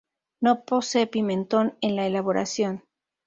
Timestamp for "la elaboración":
1.95-2.83